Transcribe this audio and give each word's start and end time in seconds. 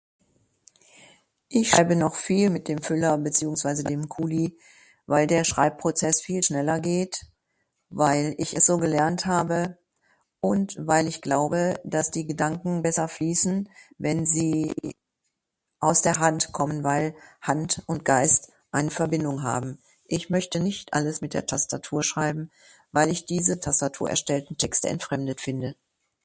Ich 1.47 1.69
schreibe 1.69 1.95
noch 1.95 2.15
viel 2.15 2.49
mit 2.49 2.67
dem 2.67 2.81
Füller, 2.81 3.15
beziehungsweise 3.19 3.83
dem 3.83 4.09
Kuli, 4.09 4.57
weil 5.05 5.27
der 5.27 5.43
Schreibprozess 5.43 6.21
viel 6.21 6.41
schneller 6.41 6.79
geht. 6.79 7.27
Weil 7.89 8.33
ich 8.39 8.55
es 8.57 8.65
so 8.65 8.79
gelernt 8.79 9.27
habe 9.27 9.77
und 10.39 10.75
weil 10.79 11.05
ich 11.07 11.21
glaube 11.21 11.75
das 11.83 12.09
die 12.09 12.25
Gedanken 12.25 12.81
besser 12.81 13.07
fließen, 13.09 13.69
wenn 13.99 14.25
Sie 14.25 14.73
aus 15.81 16.01
der 16.01 16.17
Hand 16.17 16.51
kommen 16.53 16.83
weil 16.83 17.13
Hand 17.41 17.83
und 17.85 18.03
Geist 18.05 18.51
eine 18.71 18.89
Verbindung 18.89 19.43
haben. 19.43 19.83
Ich 20.05 20.29
möchte 20.31 20.61
nicht 20.61 20.93
alles 20.95 21.19
mit 21.21 21.33
der 21.35 21.45
Tastatur 21.45 22.01
schreiben, 22.01 22.49
weil 22.93 23.09
ich 23.11 23.25
diese 23.27 23.59
Tastaturerstellten 23.59 24.57
Texte 24.57 24.87
entfremdet 24.89 25.41
finde. 25.41 25.75